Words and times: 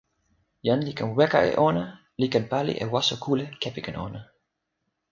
jan 0.65 0.81
li 0.85 0.93
ken 0.97 1.09
weka 1.17 1.39
e 1.49 1.53
ona 1.69 1.83
li 2.19 2.27
ken 2.33 2.45
pali 2.51 2.73
e 2.83 2.85
waso 2.93 3.15
kule 3.25 3.45
kepeken 3.61 3.95
ona. 4.07 4.21